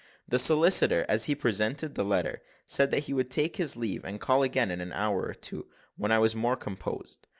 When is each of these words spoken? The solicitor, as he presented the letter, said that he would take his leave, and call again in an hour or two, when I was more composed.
The 0.27 0.39
solicitor, 0.39 1.05
as 1.07 1.25
he 1.25 1.35
presented 1.35 1.93
the 1.93 2.03
letter, 2.03 2.41
said 2.65 2.89
that 2.89 3.03
he 3.03 3.13
would 3.13 3.29
take 3.29 3.57
his 3.57 3.77
leave, 3.77 4.03
and 4.03 4.19
call 4.19 4.41
again 4.41 4.71
in 4.71 4.81
an 4.81 4.91
hour 4.93 5.21
or 5.27 5.35
two, 5.35 5.67
when 5.95 6.11
I 6.11 6.17
was 6.17 6.33
more 6.35 6.55
composed. 6.55 7.27